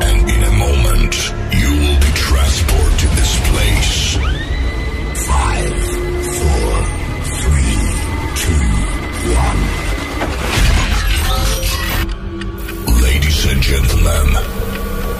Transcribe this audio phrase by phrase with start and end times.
[0.00, 1.14] And in a moment,
[1.52, 4.16] you will be transported to this place.
[5.26, 5.74] Five,
[6.36, 6.70] four,
[7.40, 7.76] three,
[8.42, 8.64] two,
[9.34, 9.60] one.
[13.02, 14.26] Ladies and gentlemen,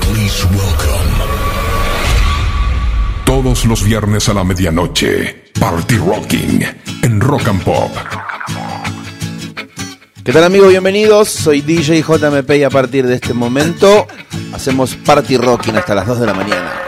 [0.00, 1.14] please welcome.
[3.24, 6.64] Todos los viernes a la medianoche, Party Rocking
[7.02, 8.27] en Rock and Pop.
[10.28, 10.68] ¿Qué tal amigos?
[10.68, 14.06] Bienvenidos, soy DJ JMP y a partir de este momento
[14.52, 16.87] hacemos Party Rocking hasta las 2 de la mañana.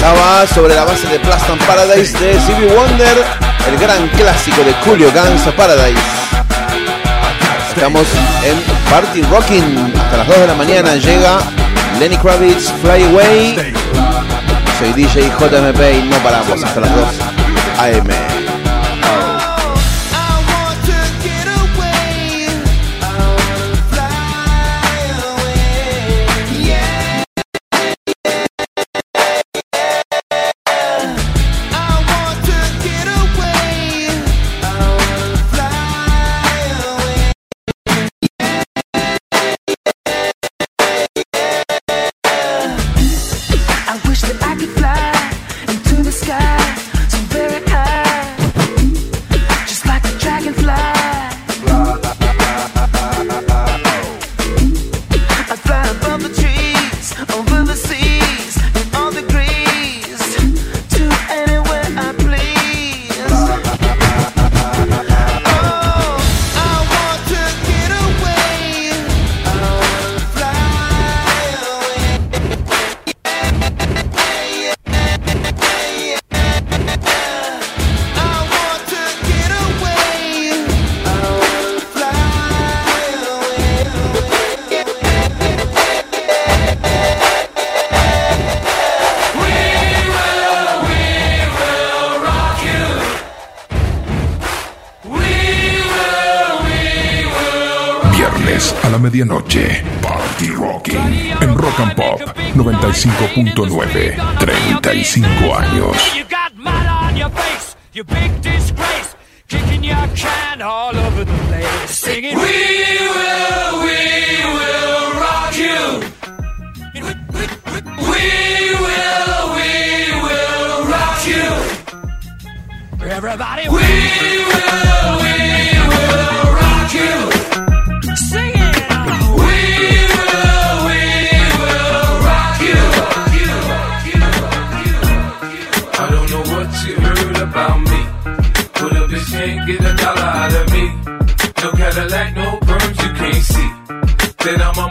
[0.00, 3.22] Pasaba sobre la base de Plastan Paradise de Stevie Wonder,
[3.68, 6.00] el gran clásico de Julio Guns Paradise.
[7.68, 8.06] Estamos
[8.42, 8.56] en
[8.90, 10.96] Party Rocking hasta las 2 de la mañana.
[10.96, 11.40] Llega
[11.98, 13.74] Lenny Kravitz, Fly Away.
[14.78, 17.08] Soy DJ JMP y no paramos hasta las 2
[17.78, 18.39] AM.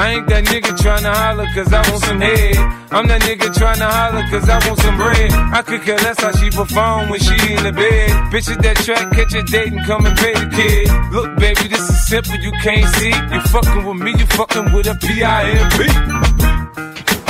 [0.00, 2.56] I ain't that nigga tryna holler cause I want some head.
[2.88, 5.28] I'm that nigga tryna holler cause I want some bread.
[5.52, 8.08] I could care less how she perform when she in the bed.
[8.32, 10.88] Bitch at that track, catch a date and come and pay the kid.
[11.12, 13.12] Look, baby, this is simple, you can't see.
[13.12, 15.84] You fucking with me, you fucking with a P-I-M-P.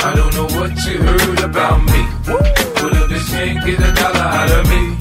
[0.07, 2.01] I don't know what you heard about me.
[2.23, 4.95] But a bitch can't get a dollar out of me.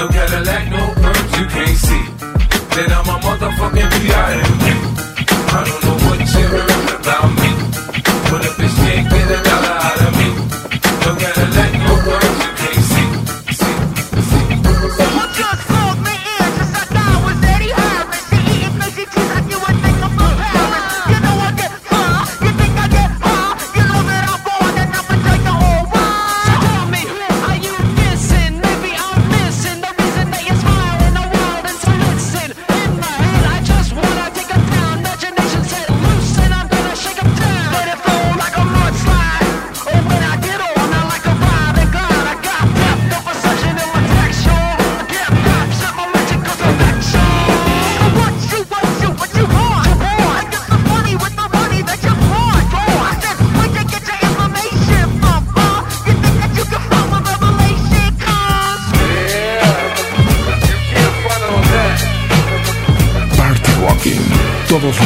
[0.00, 2.04] No Cadillac, no perms, you can't see.
[2.72, 5.21] Then I'm a motherfucking P.I.M.P.
[5.54, 7.50] I don't know what you heard about me.
[8.30, 9.71] But a bitch can't get a dollar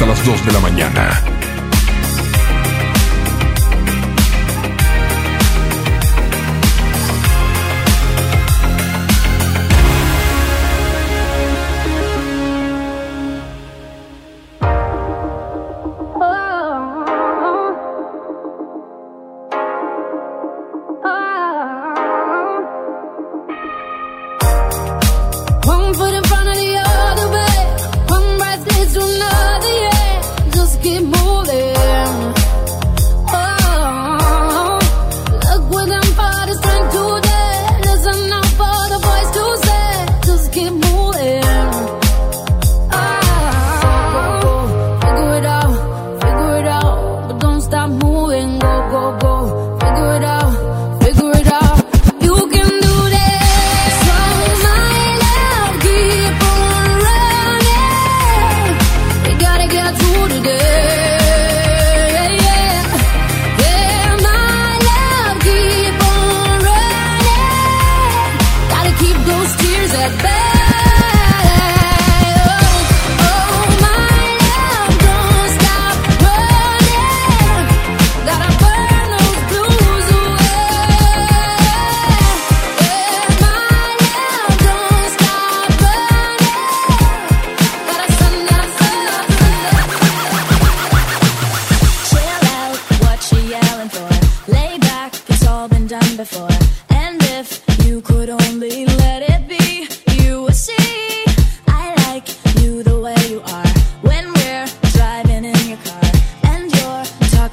[0.00, 1.29] hasta las 2 de la mañana.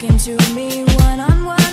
[0.07, 1.66] talking to me one on one.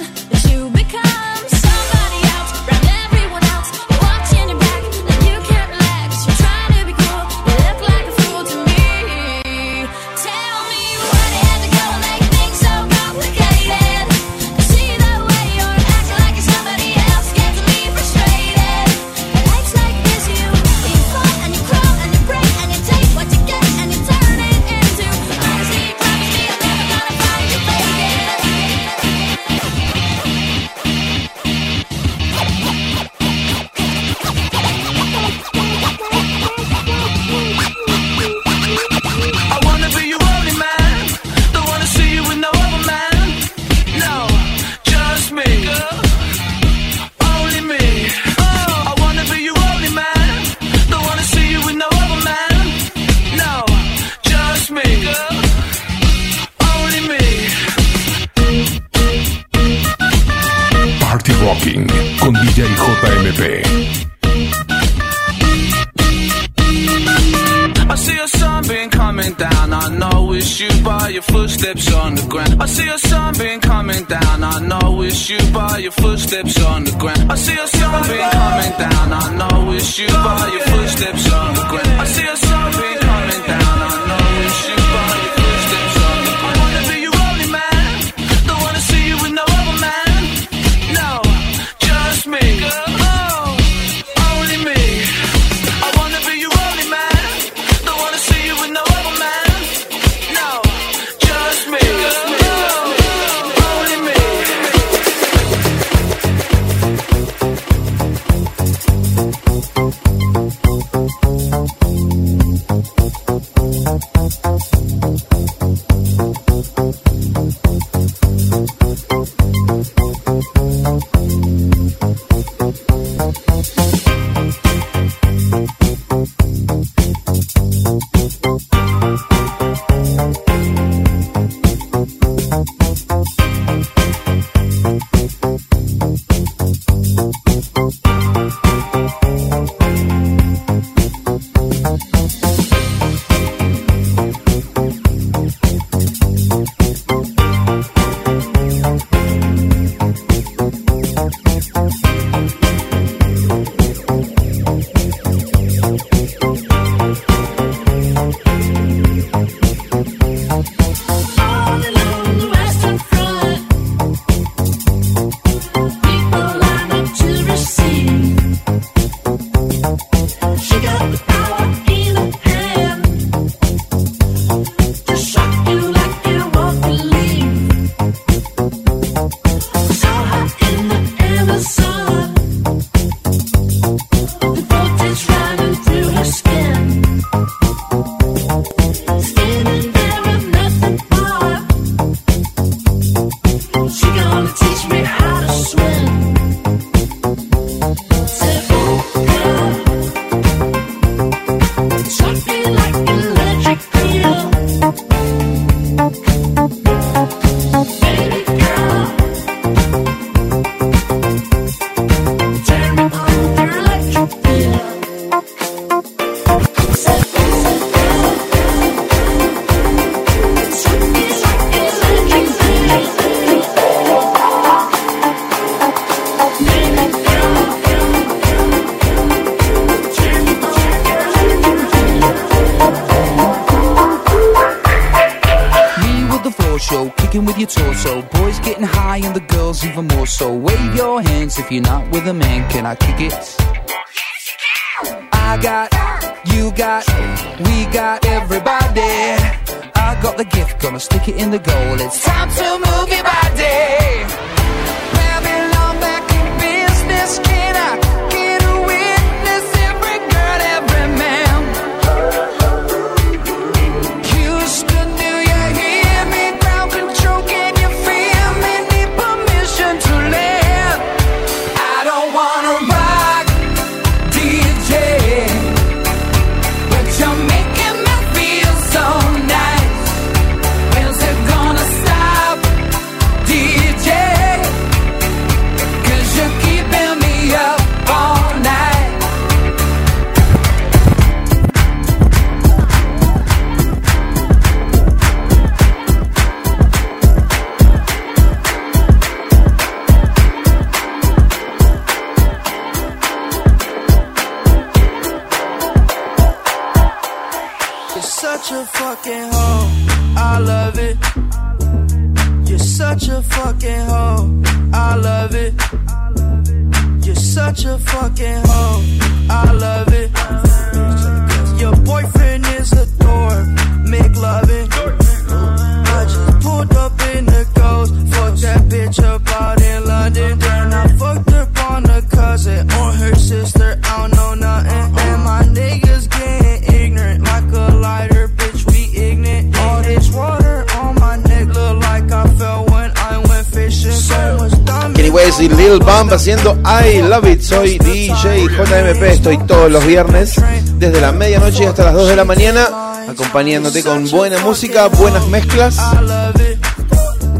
[348.85, 350.61] JMP estoy todos los viernes
[350.99, 352.89] desde la medianoche hasta las 2 de la mañana
[353.29, 355.97] acompañándote con buena música, buenas mezclas.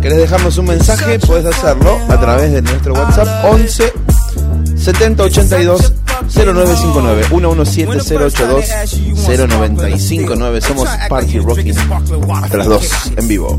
[0.03, 1.19] ¿Querés dejarnos un mensaje?
[1.19, 3.93] Puedes hacerlo a través de nuestro WhatsApp 11
[4.77, 5.93] 7082
[6.35, 8.65] 0959 117082
[9.27, 11.75] 0959 Somos Party Rocking
[12.43, 13.59] hasta las 2 en vivo.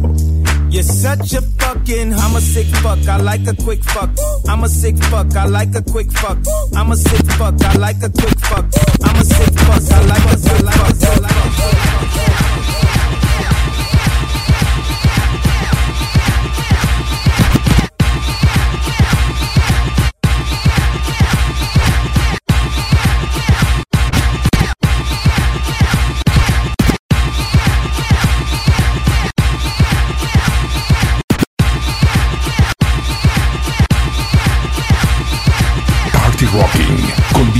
[4.47, 6.37] I'm a sick fuck, I like a quick fuck.
[6.75, 8.65] I'm a sick fuck, I like a quick fuck.
[9.03, 12.34] I'm a sick fuck, I like a quick fuck.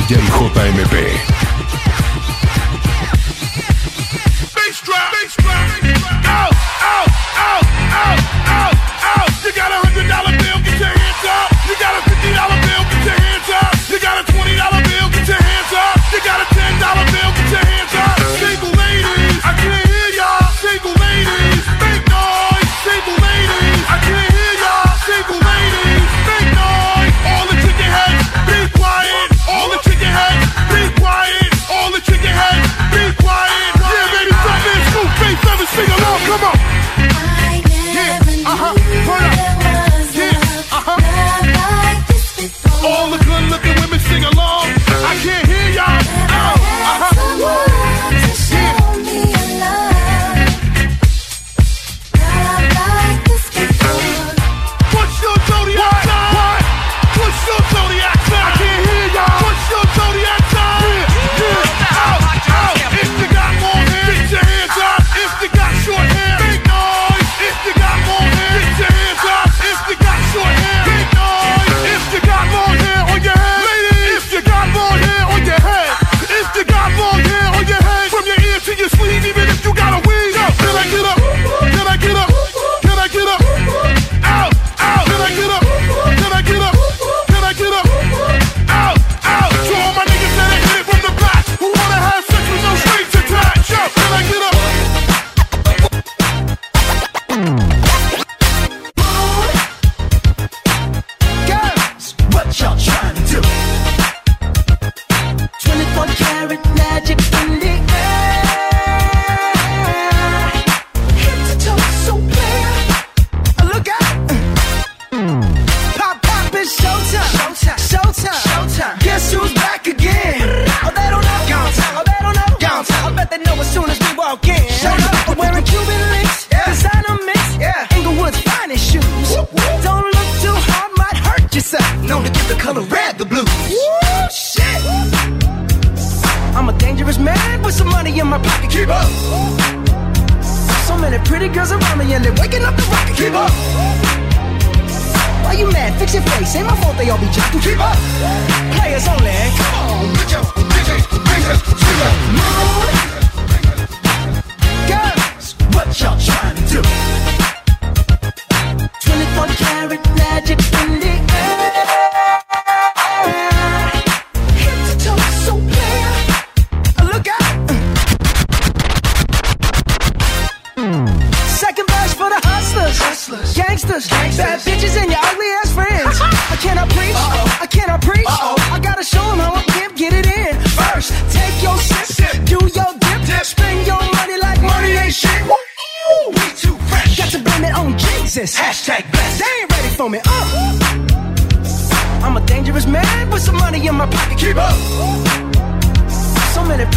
[0.07, 1.44] Villa y JMP.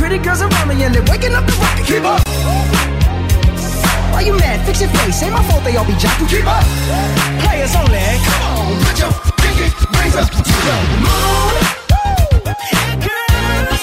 [0.09, 1.85] Pretty girls around me and they're waking up the rocket.
[1.85, 2.23] Keep up.
[4.11, 4.65] Why you mad?
[4.65, 5.23] Fix your face.
[5.23, 6.29] Ain't my fault they all be jocking.
[6.29, 6.65] Keep up.
[7.45, 8.01] Players only.
[8.25, 9.69] Come on, put your pinky
[10.01, 11.55] rings up to the moon.
[13.05, 13.83] Girls,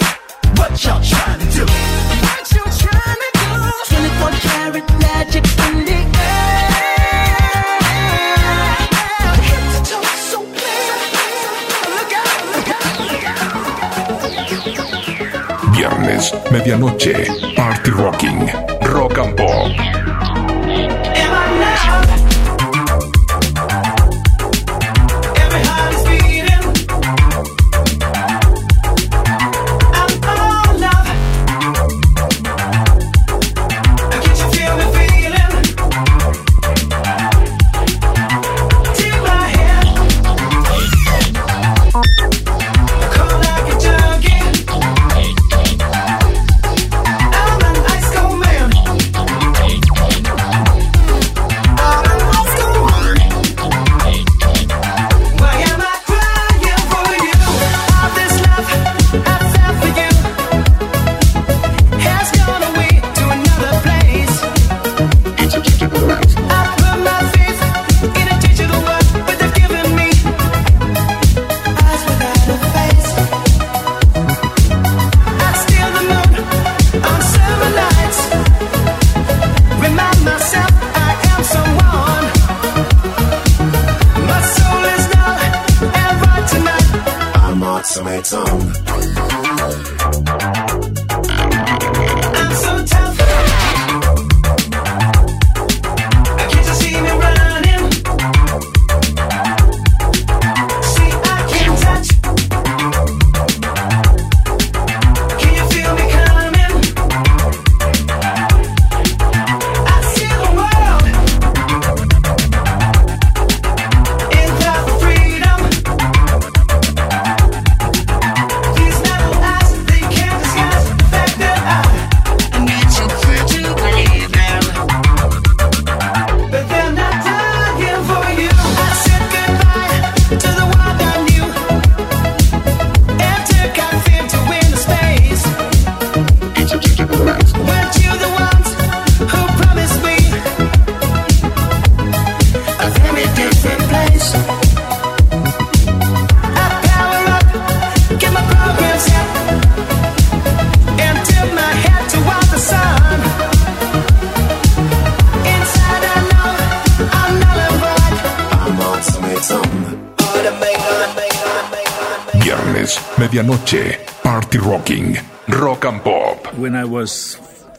[0.57, 1.24] what y'all trying
[16.51, 20.04] medianoche, Party Rocking, Rock and Pop.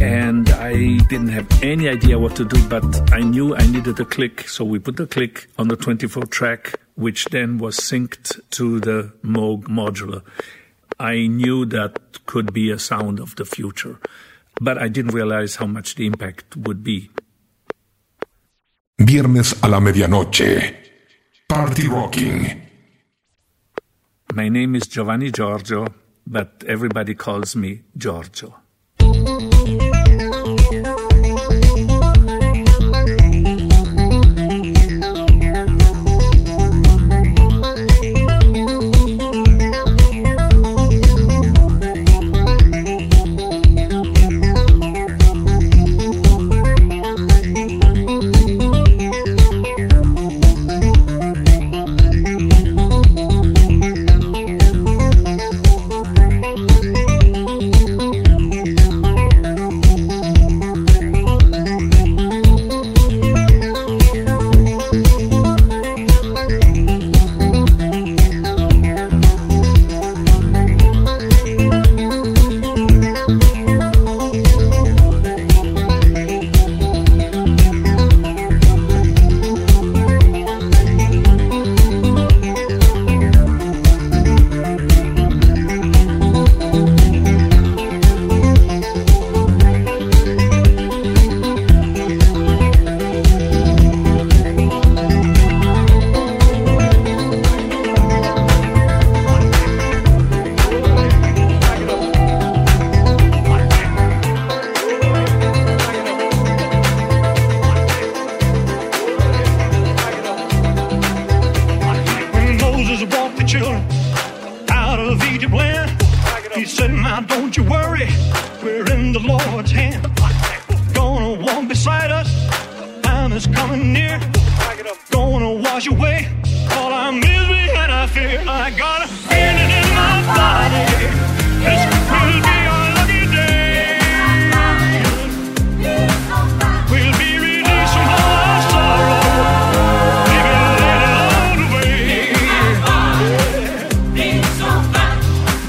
[0.00, 4.04] And I didn't have any idea what to do, but I knew I needed a
[4.04, 4.48] click.
[4.48, 9.12] So we put the click on the 24 track, which then was synced to the
[9.24, 10.22] Moog modular.
[11.00, 13.98] I knew that could be a sound of the future,
[14.60, 17.10] but I didn't realize how much the impact would be.
[18.98, 20.74] Viernes a la medianoche.
[21.48, 22.62] Party Rocking.
[24.34, 25.86] My name is Giovanni Giorgio,
[26.26, 28.54] but everybody calls me Giorgio.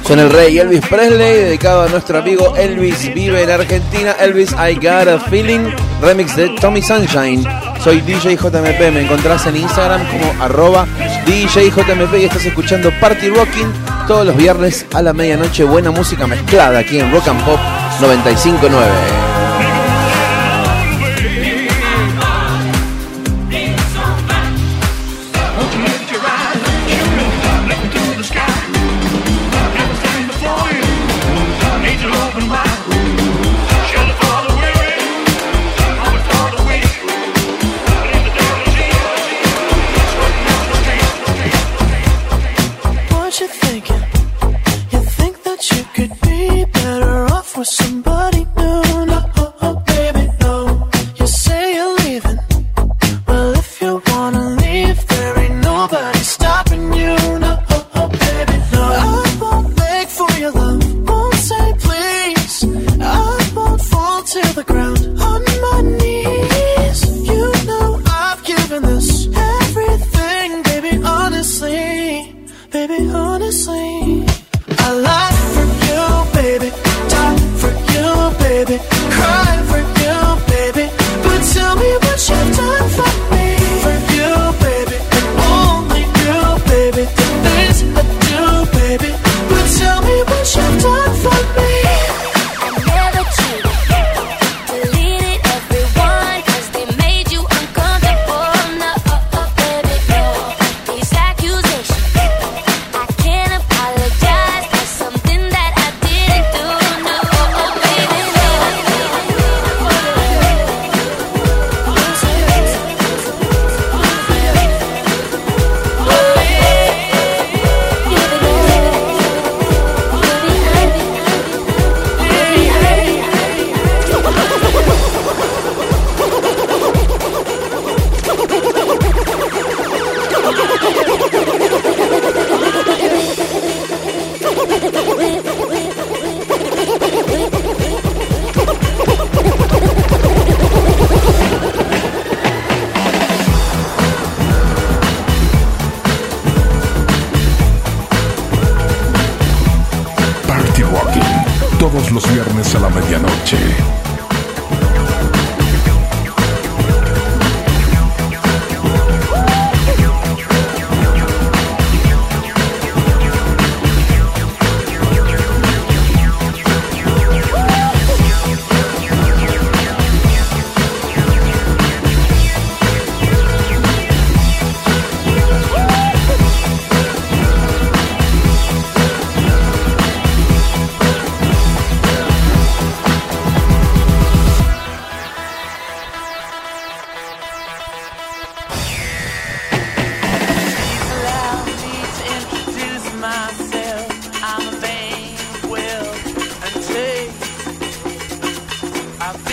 [0.08, 4.14] Son el rey Elvis Presley, dedicado a nuestro amigo Elvis Vive en Argentina.
[4.14, 5.70] Elvis I Got a Feeling,
[6.02, 7.44] remix de Tommy Sunshine.
[7.84, 10.88] Soy DJ JMP, me encontrás en Instagram como arroba
[11.26, 13.68] DJ JMP y estás escuchando Party Rocking
[14.08, 15.66] todos los viernes a la medianoche.
[15.66, 17.60] Buena música mezclada aquí en Rock and Pop
[18.00, 19.27] 959.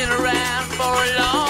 [0.04, 1.43] been around for a long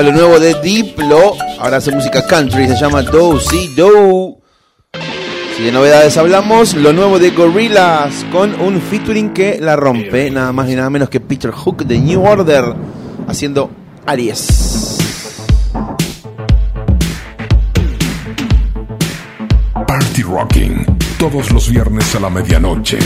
[0.00, 1.34] lo nuevo de Diplo.
[1.58, 4.38] Ahora hace música country, se llama Do Si Do.
[5.56, 10.52] Si de novedades hablamos, lo nuevo de Gorillaz con un featuring que la rompe, nada
[10.52, 12.74] más y nada menos que Peter Hook de New Order
[13.28, 13.70] haciendo
[14.06, 14.98] Aries.
[19.86, 20.86] Party Rocking,
[21.18, 22.98] todos los viernes a la medianoche.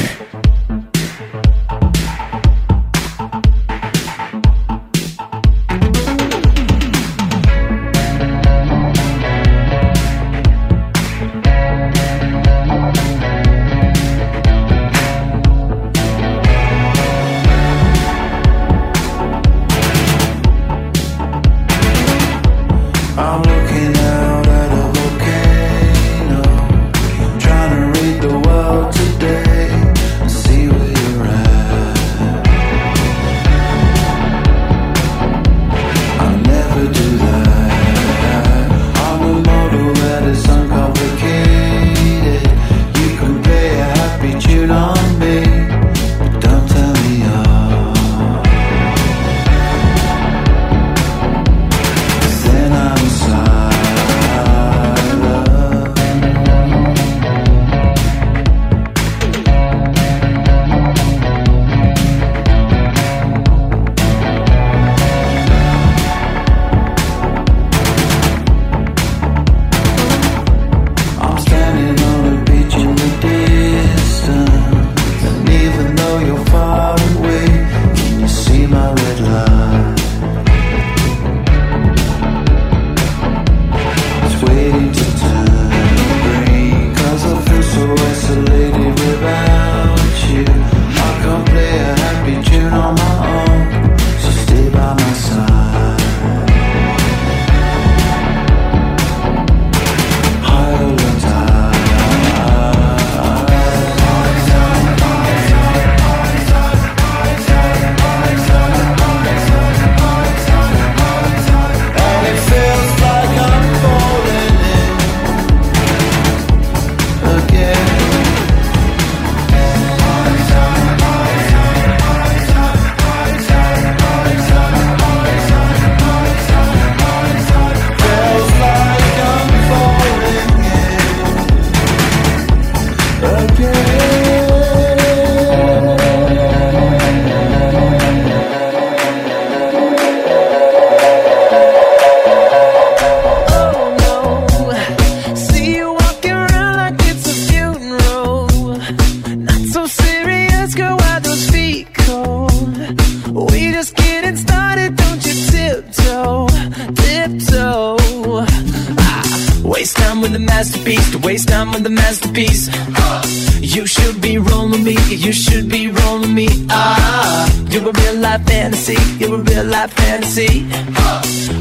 [160.57, 162.71] masterpiece to waste time on the masterpiece.
[162.73, 163.23] Ah,
[163.61, 166.49] you should be rolling me, you should be rolling me.
[166.71, 170.65] Ah, you're a real life fantasy, you're a real life fantasy.
[170.97, 171.21] Ah,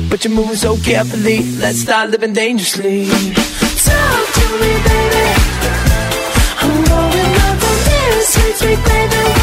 [0.10, 3.10] but you're moving so carefully, let's start living dangerously.
[3.88, 5.26] Talk to me, baby.
[6.64, 9.35] I'm going up on this, sweet, sweet baby.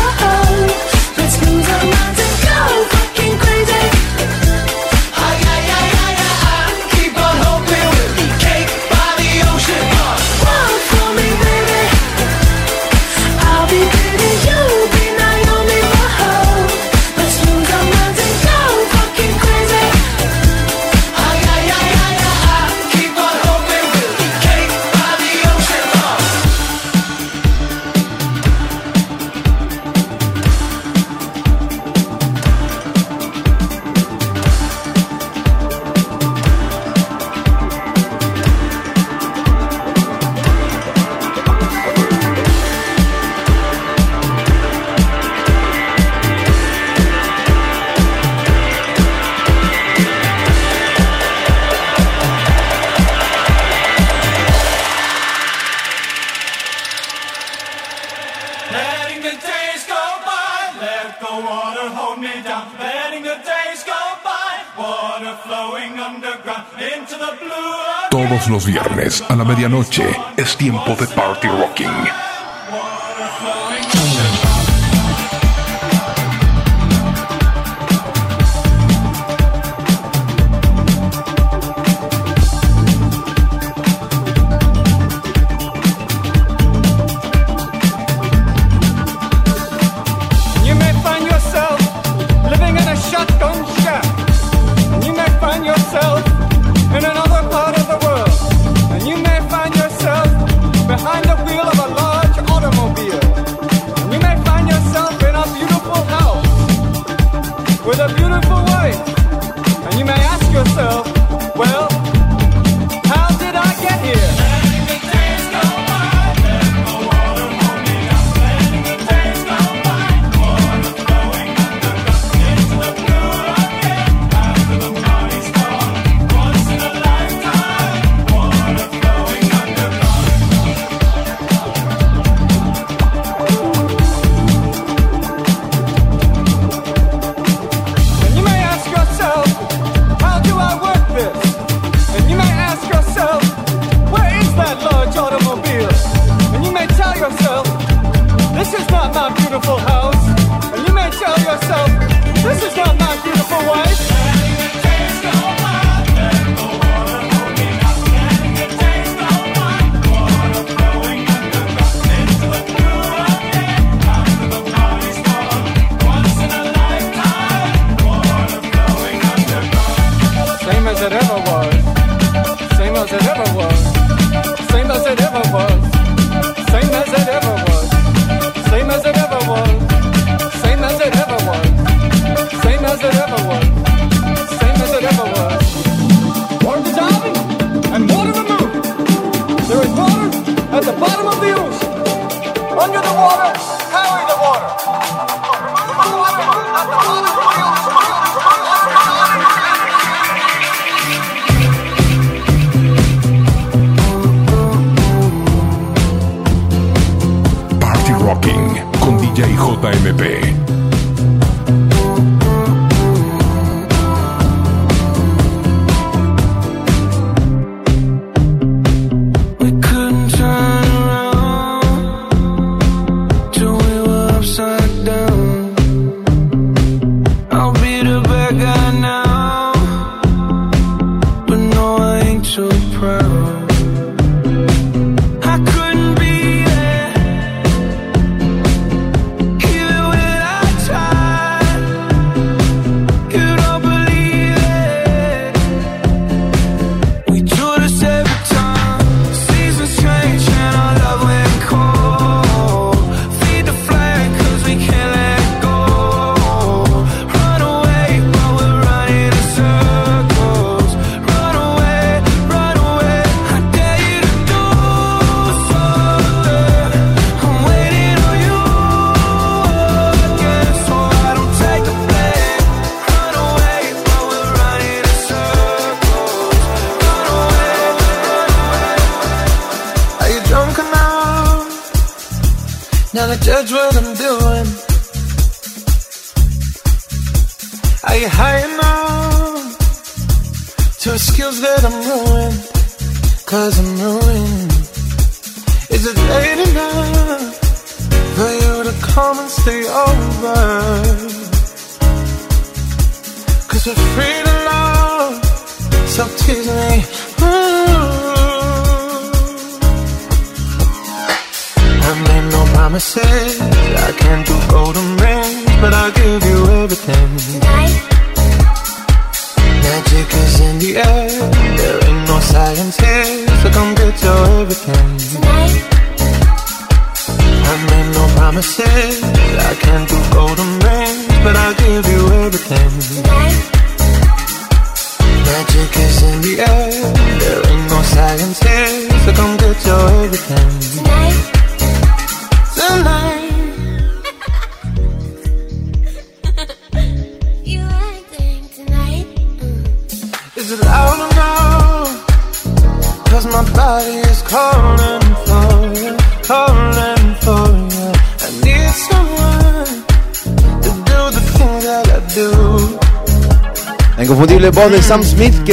[69.20, 70.16] a la medianoche.
[70.36, 72.31] Es tiempo de Party Rocking.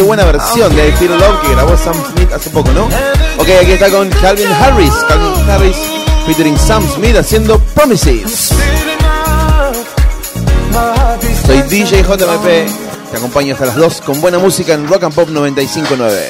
[0.01, 2.85] Buena versión de Feel Love que grabó Sam Smith hace poco, ¿no?
[3.37, 5.77] Ok, aquí está con Calvin Harris, Calvin Harris
[6.25, 8.53] featuring Sam Smith haciendo Promises.
[11.45, 12.45] Soy DJ JMP,
[13.11, 16.29] te acompaño hasta las 2 con buena música en Rock and Pop 95.9.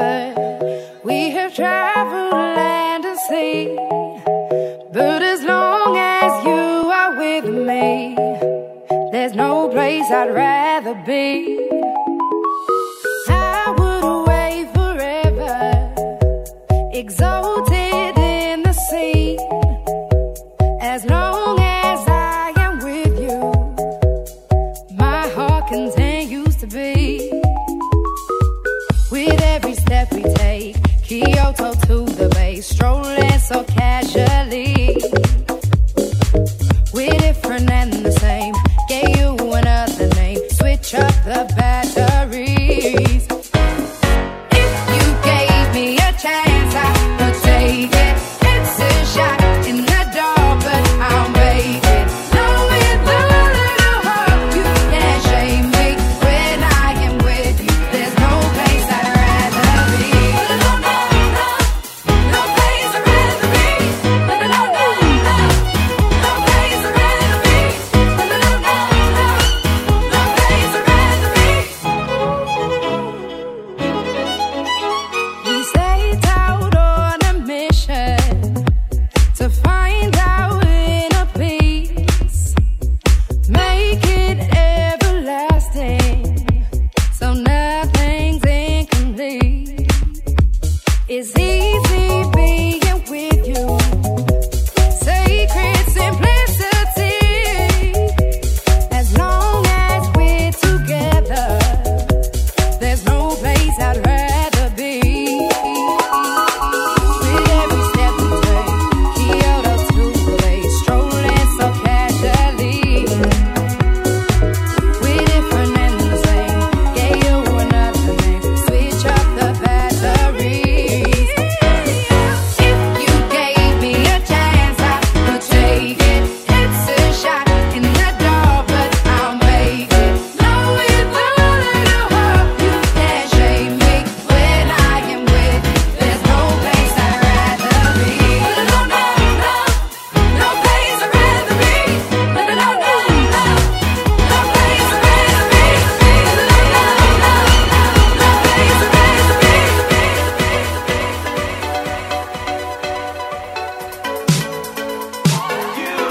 [0.00, 3.76] We have traveled land and sea.
[4.92, 8.14] But as long as you are with me,
[9.12, 11.58] there's no place I'd rather be.
[13.28, 15.58] I would away forever,
[16.92, 17.39] exalted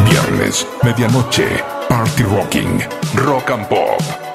[0.10, 2.82] Viernes, medianoche, party rocking,
[3.28, 4.29] rock and pop.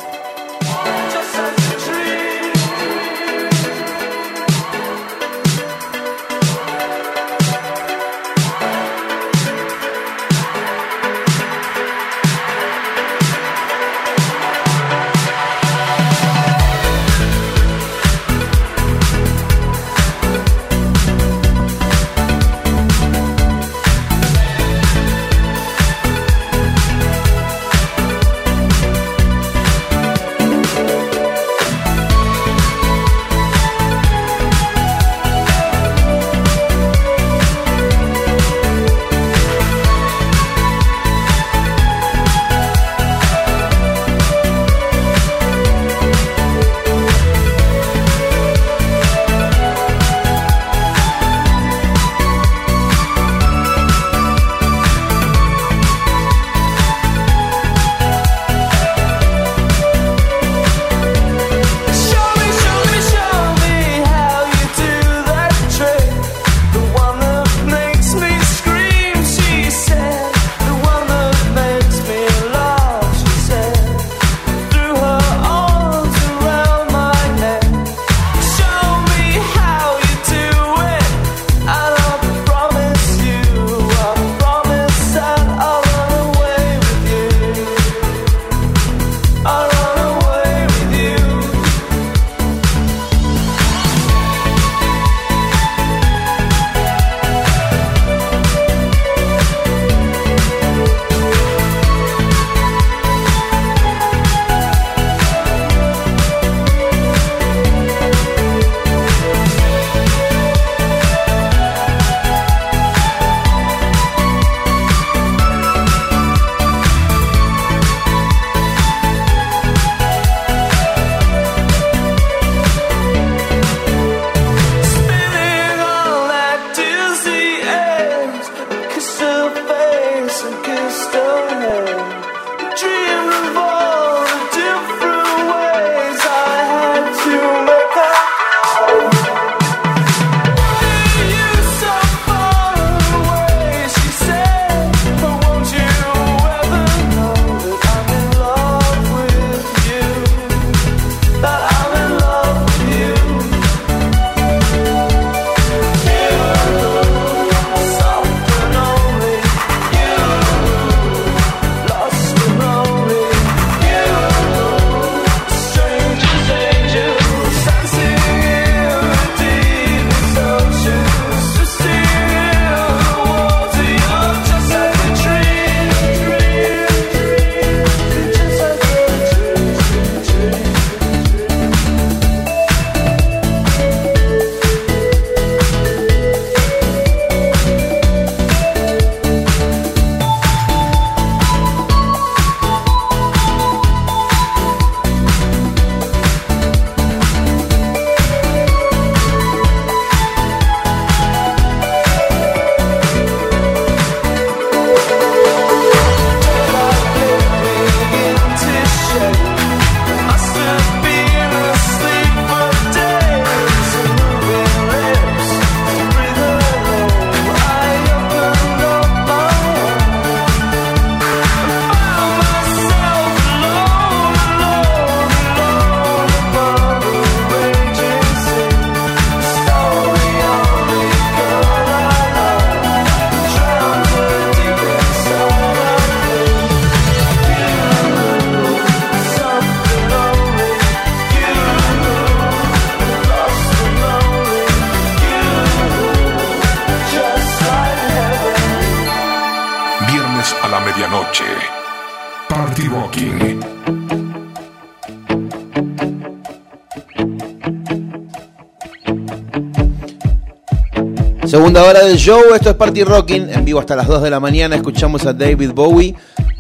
[261.75, 262.41] segunda hora del show.
[262.55, 263.51] Esto es Party Rocking.
[263.51, 266.15] En vivo hasta las 2 de la mañana escuchamos a David Bowie.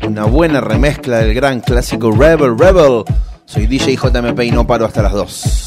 [0.04, 3.04] Una buena remezcla del gran clásico Rebel Rebel.
[3.44, 5.63] Soy DJ JMP y no paro hasta las 2.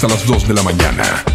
[0.00, 1.29] Hasta las 2 de la mañana.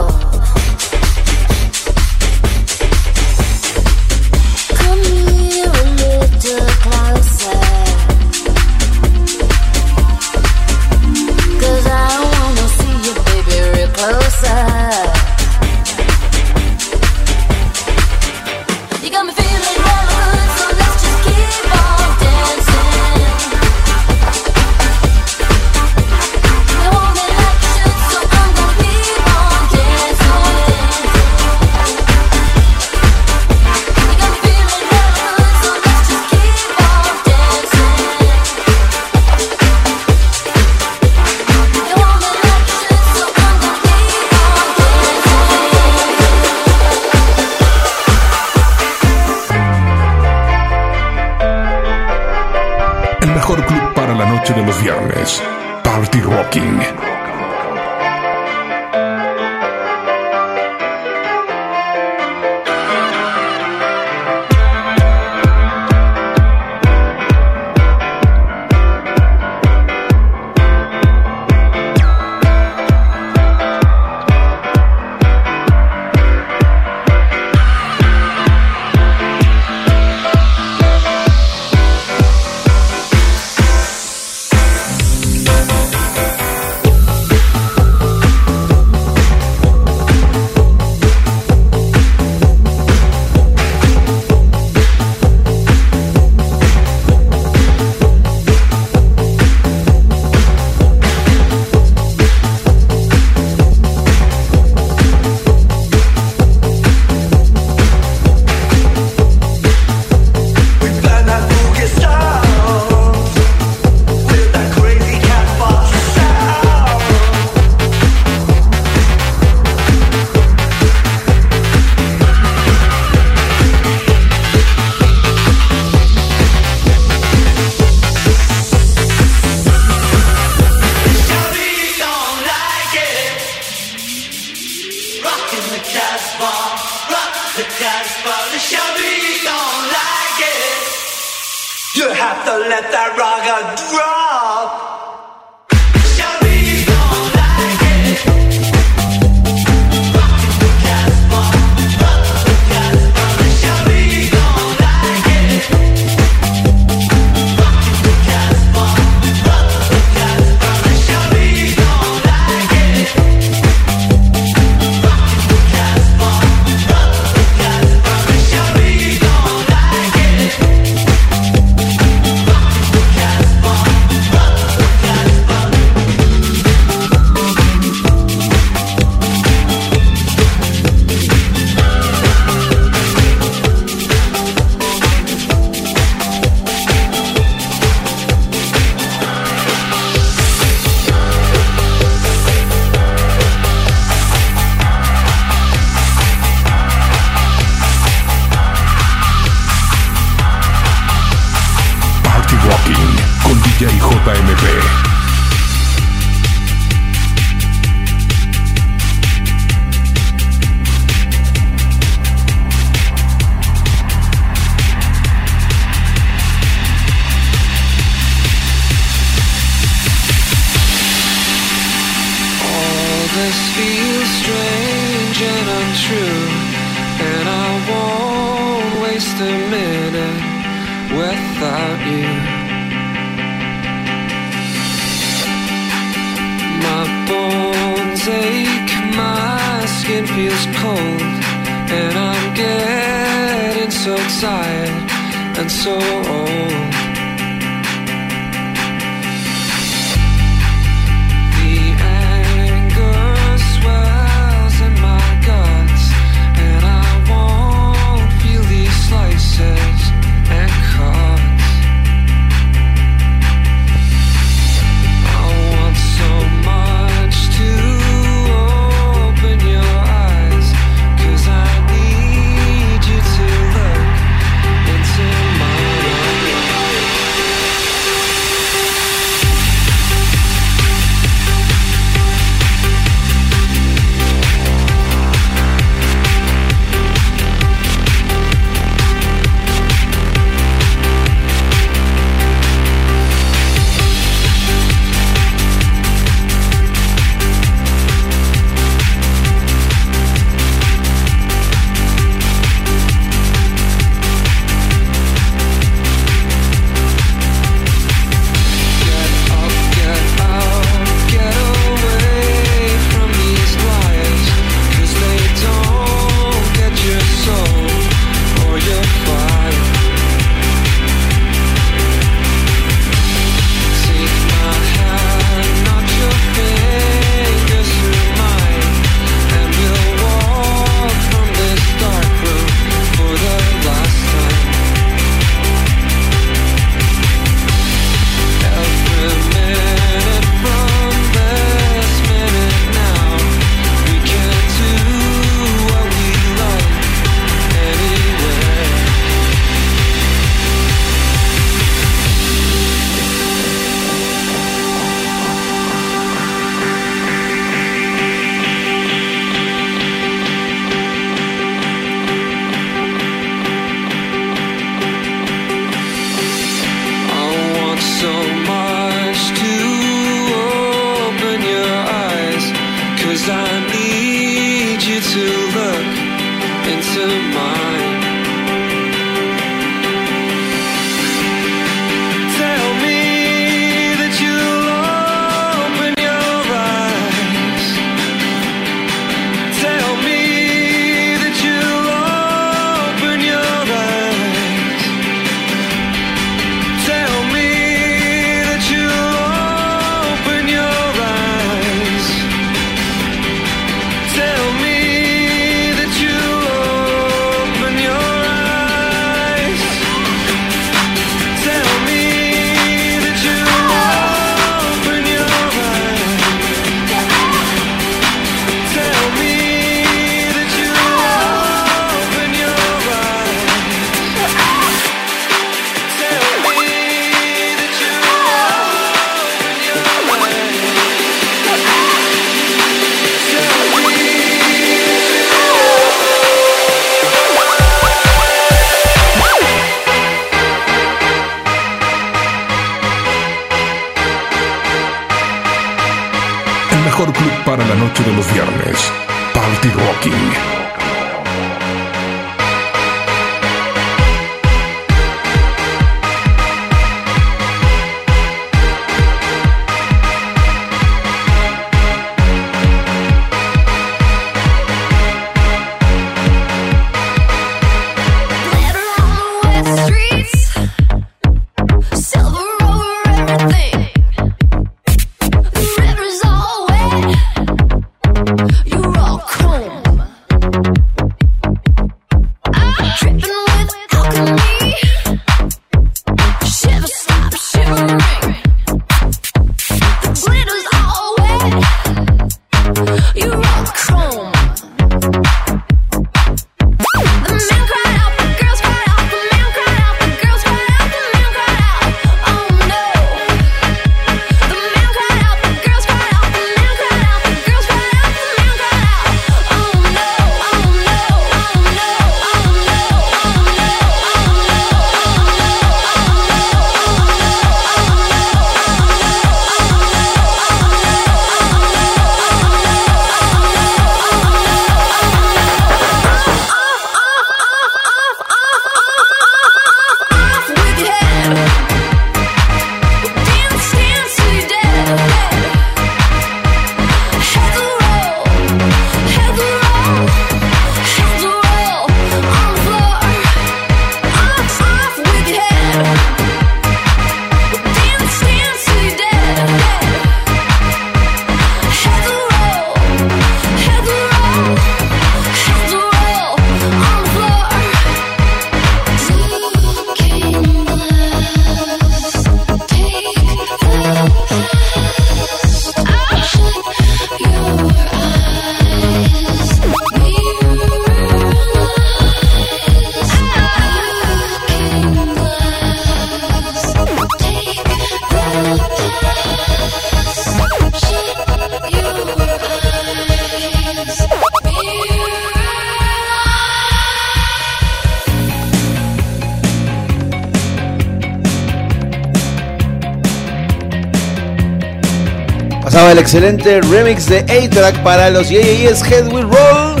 [596.32, 600.00] excelente remix de A-Track para los Yeyes Head Will Roll.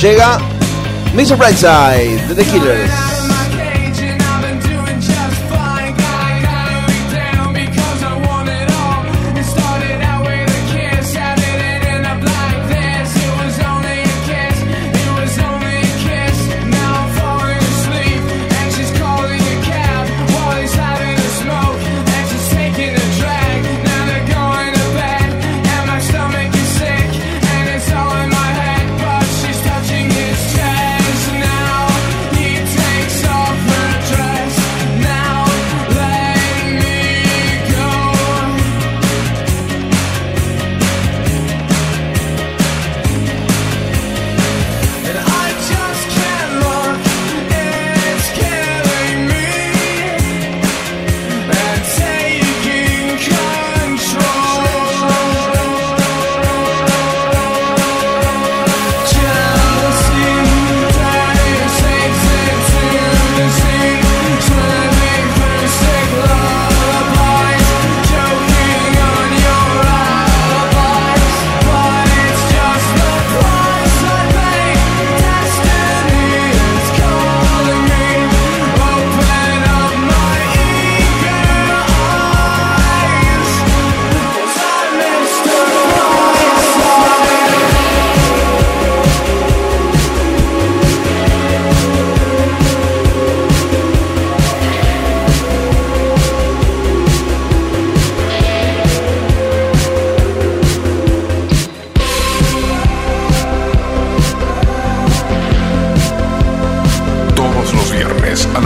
[0.00, 0.38] Llega
[1.12, 1.36] Mr.
[1.36, 3.09] Brightside de The Killers.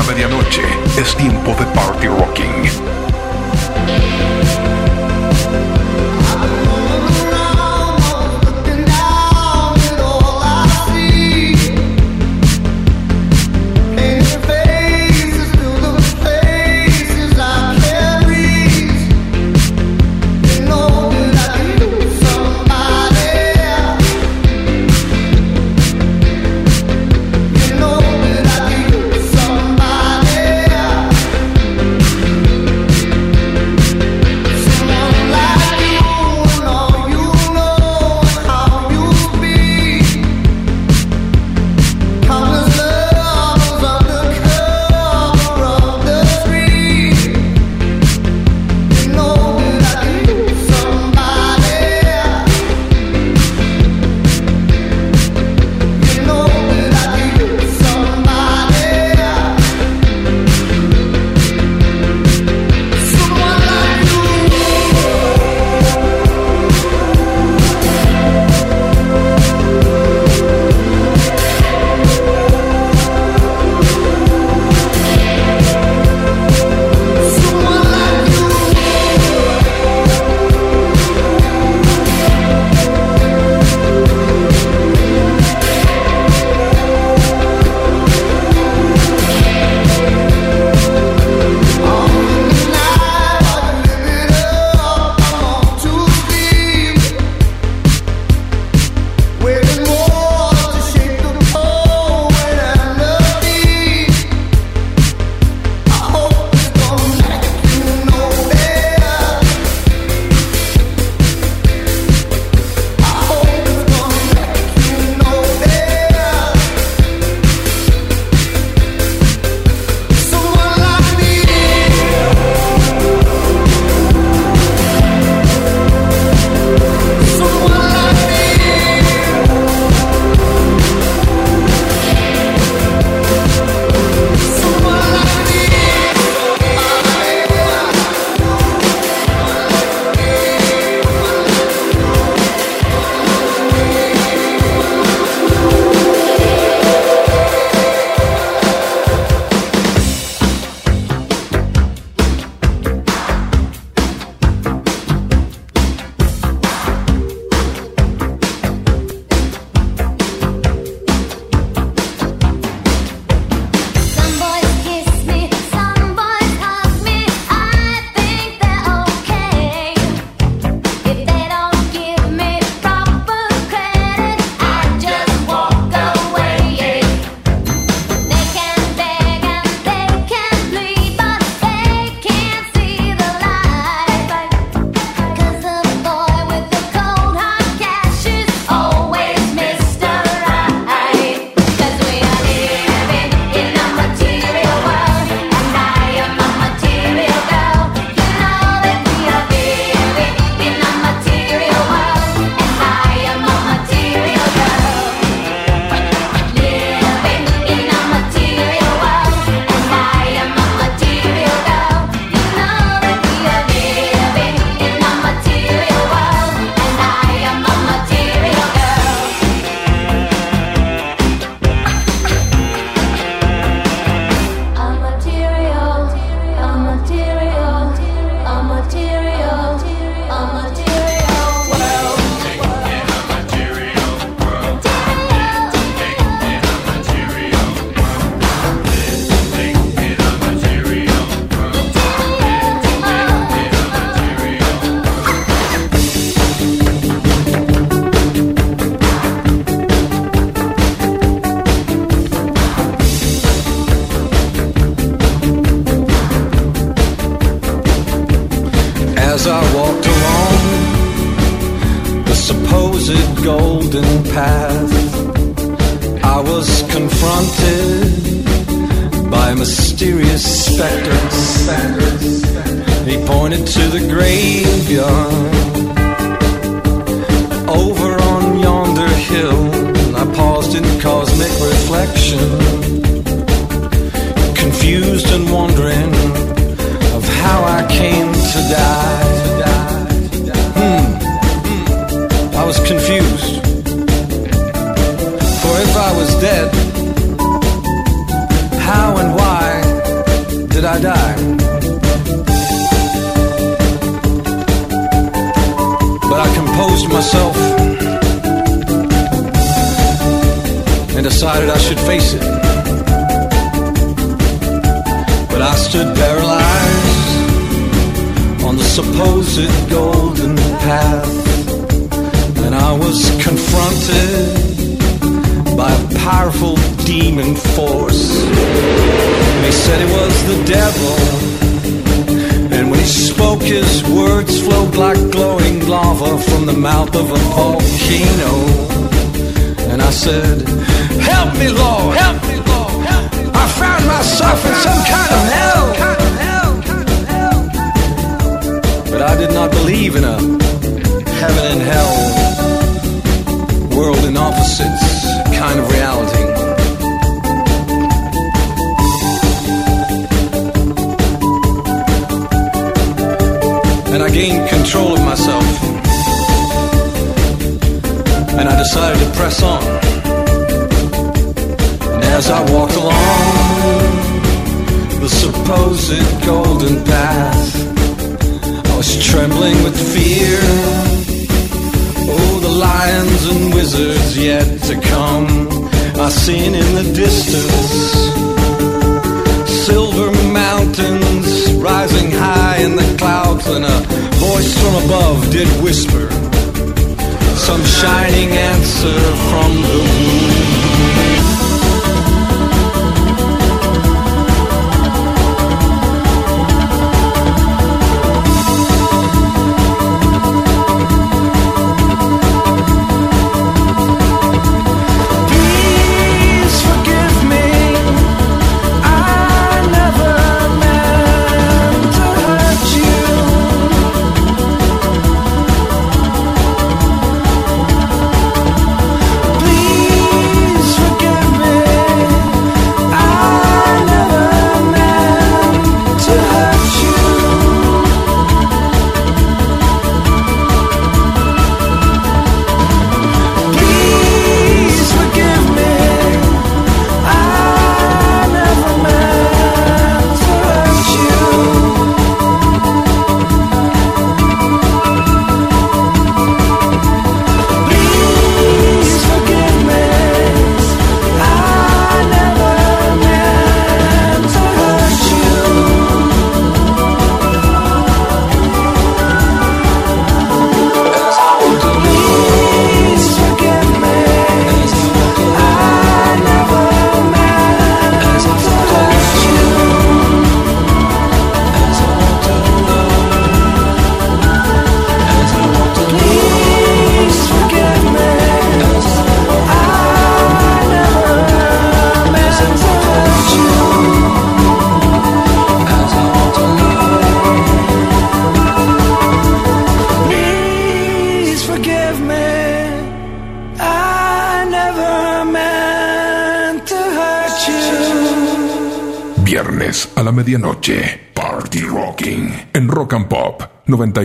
[0.07, 0.63] medianoche.
[0.99, 3.04] Es tiempo de party rocking.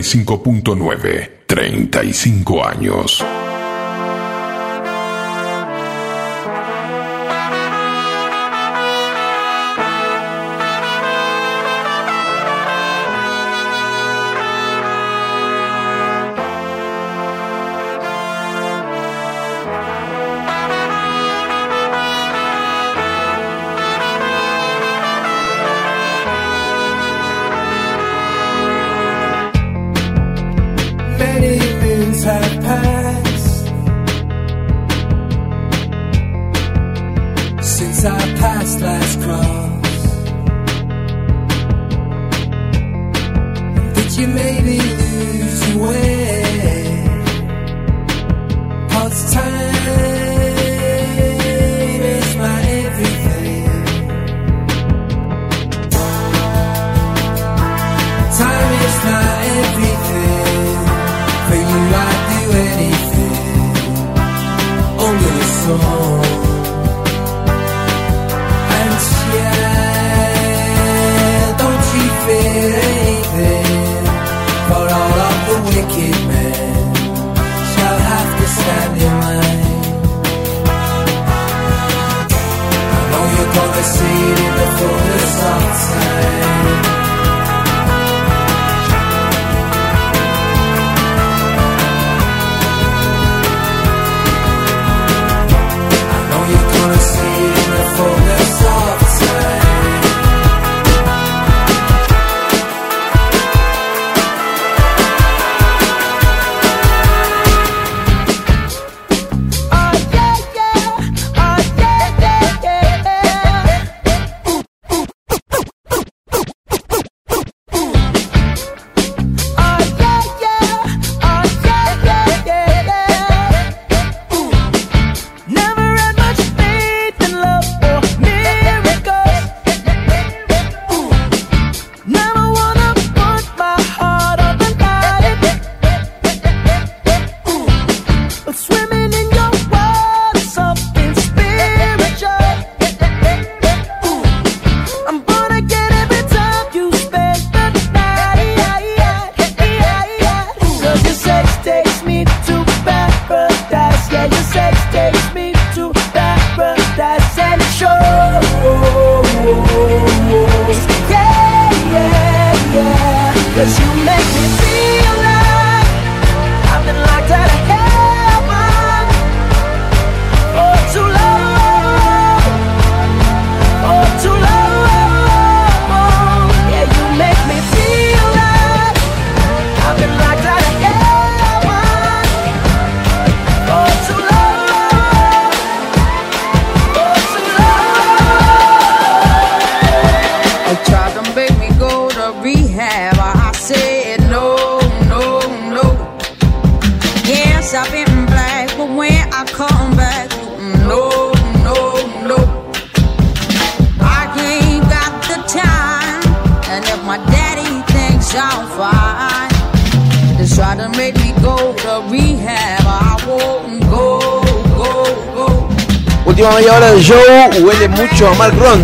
[0.02, 3.24] 95.9, 35 años.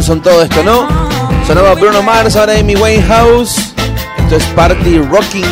[0.06, 0.86] Thompson, todo esto, ¿no?
[1.48, 3.74] Sonaba Bruno Mars, ahora en Amy Winehouse.
[4.18, 5.44] Esto es Party Rocking.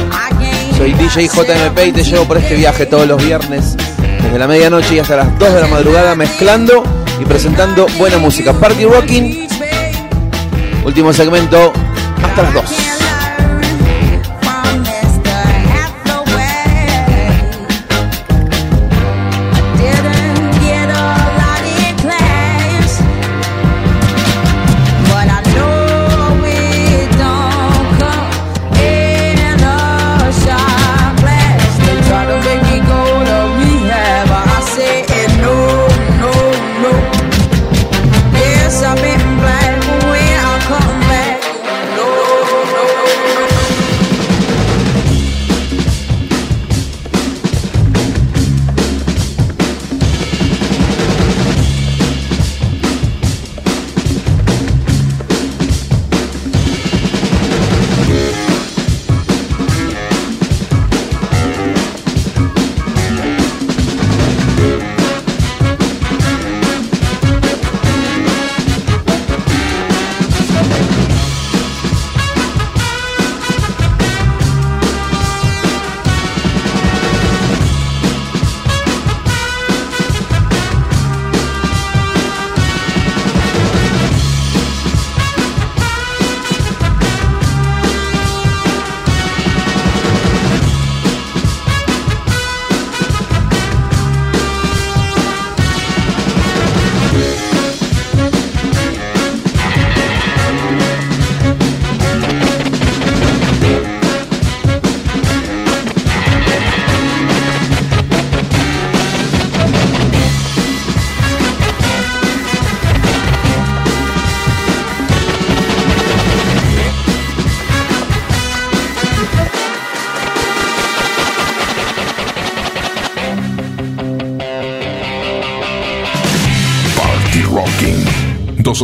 [0.77, 3.77] Soy DJ JMP y te llevo por este viaje todos los viernes,
[4.23, 6.85] desde la medianoche y hasta las 2 de la madrugada, mezclando
[7.21, 8.53] y presentando buena música.
[8.53, 9.49] Party Rocking,
[10.85, 11.73] último segmento,
[12.23, 12.84] hasta las 2.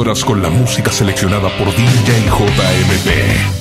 [0.00, 3.59] Horas con la música seleccionada por DJ JMP.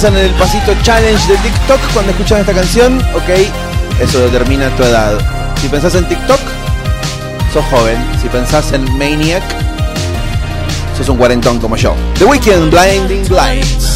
[0.00, 4.82] piensan en el pasito challenge de TikTok cuando escuchan esta canción, ok, eso determina tu
[4.82, 5.18] edad.
[5.60, 6.40] Si pensás en TikTok,
[7.52, 7.98] sos joven.
[8.22, 9.42] Si pensás en Maniac,
[10.96, 11.94] sos un cuarentón como yo.
[12.18, 13.89] The Weekend Blinding Blinds.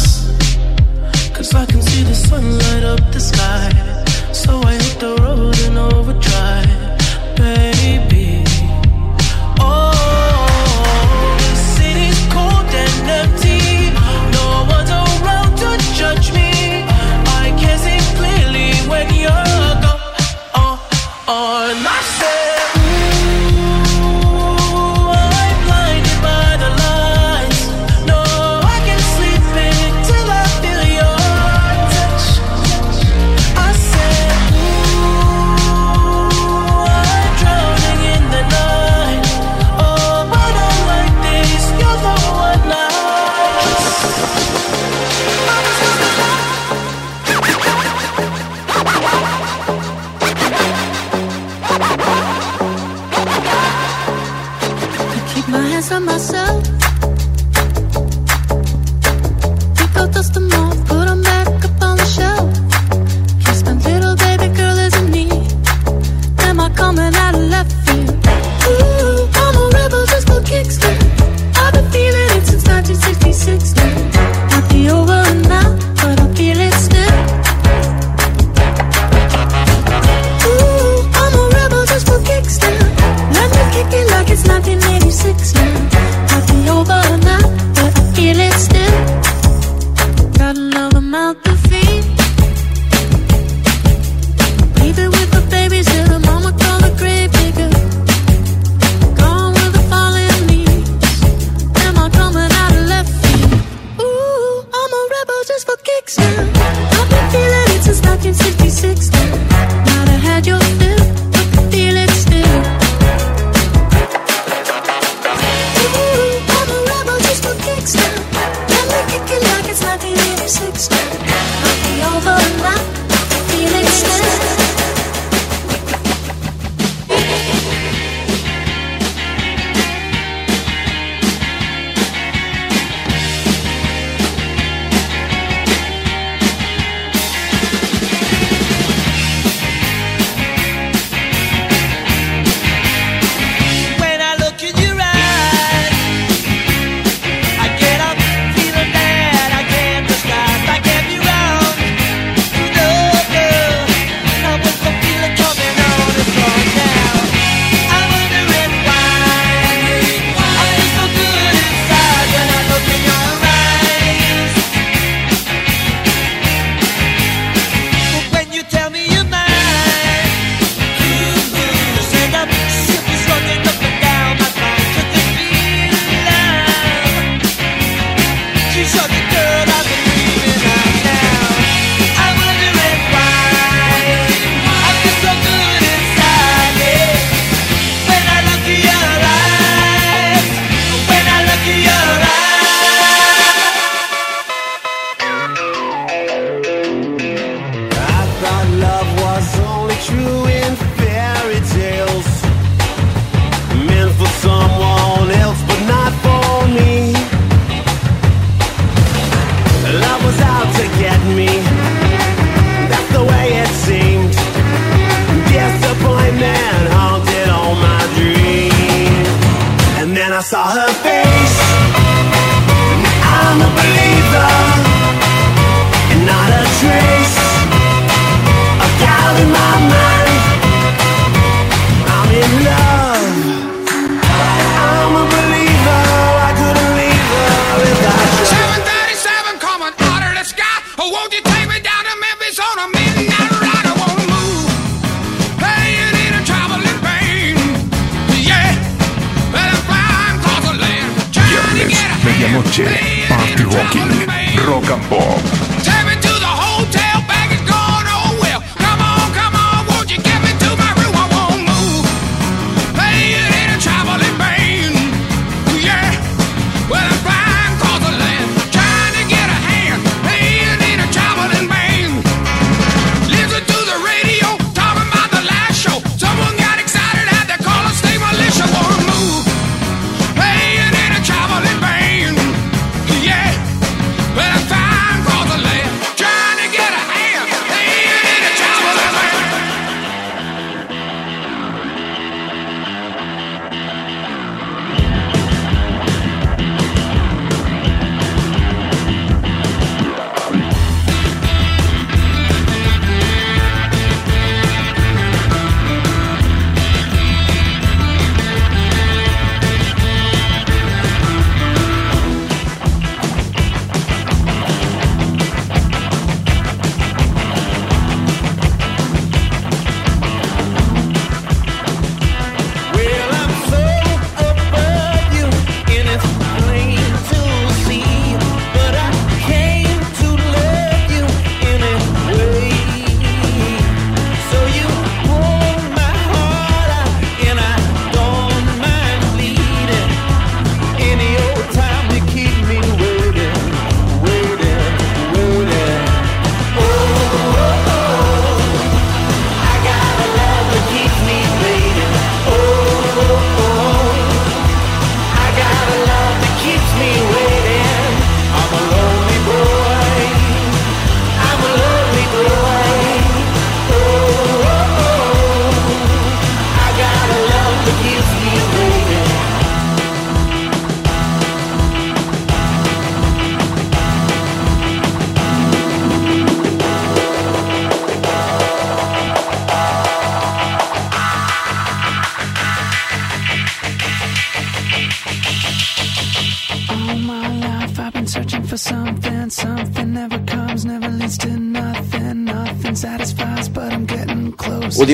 [254.81, 255.54] rock and.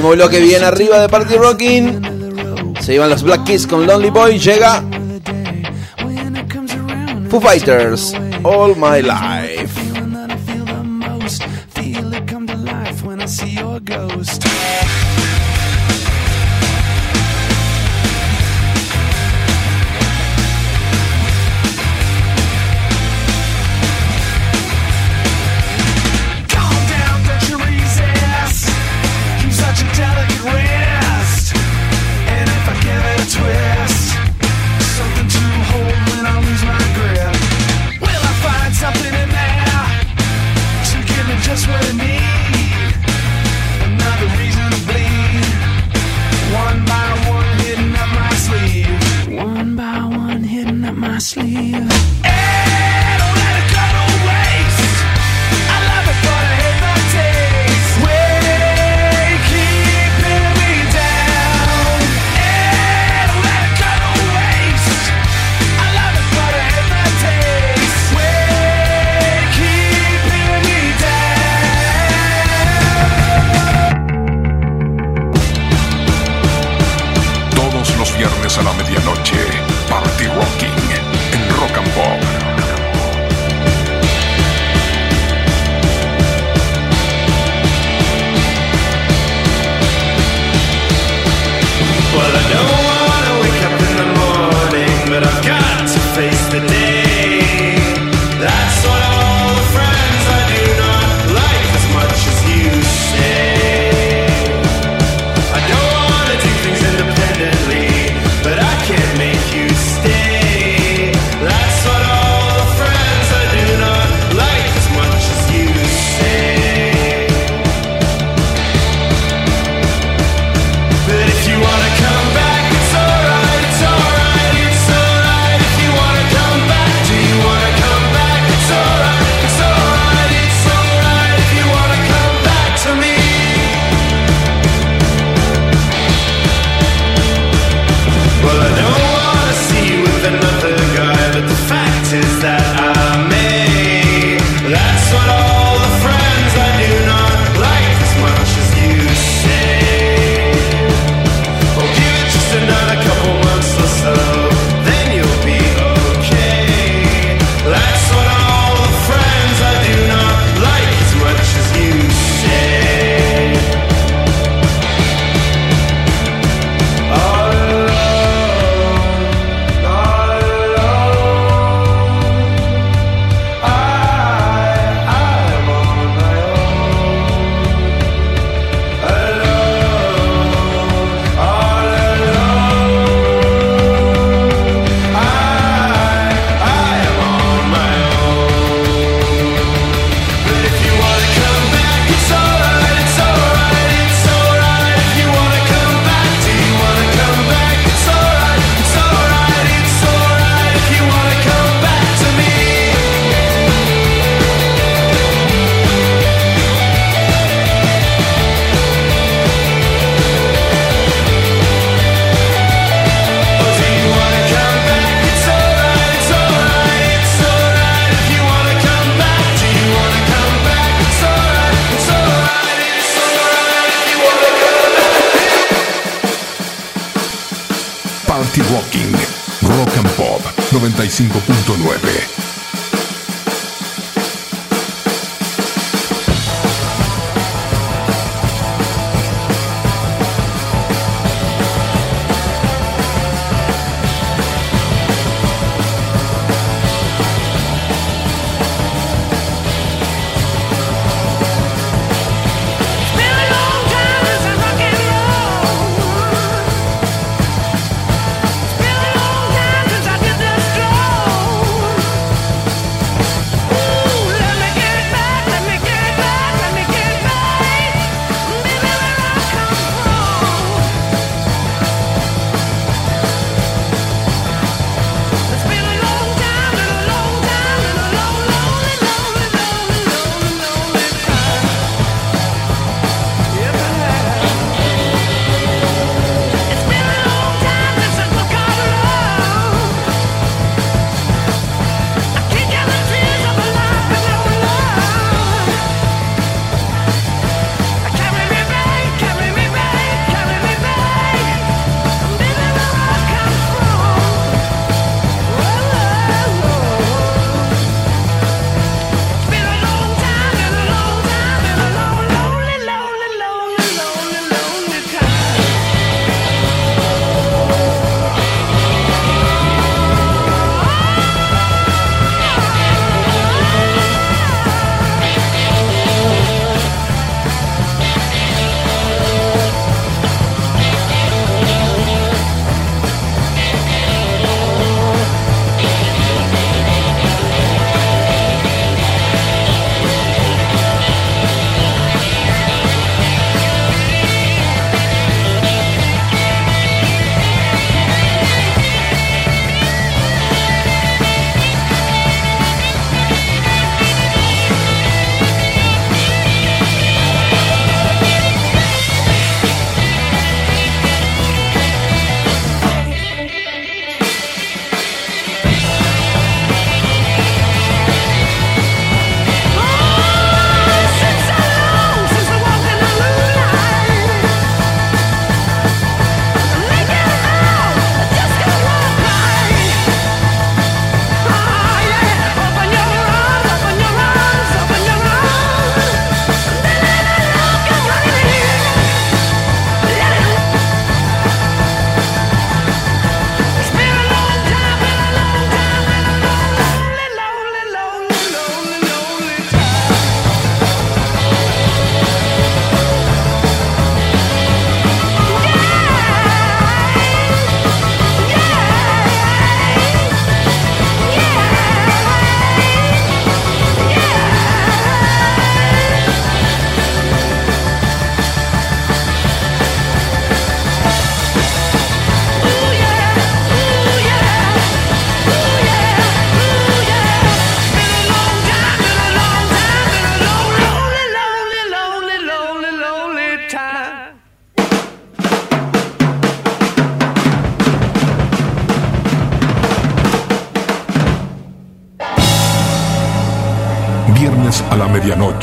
[0.02, 2.74] Último bloque bien arriba de Party Rocking.
[2.80, 4.40] Se iban los Black Keys con Lonely Boy.
[4.40, 4.84] Llega
[7.30, 8.12] Foo Fighters
[8.42, 9.31] All My Life.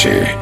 [0.08, 0.37] Viernes